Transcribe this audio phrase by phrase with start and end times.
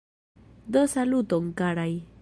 [0.75, 1.91] Do saluton, karaj!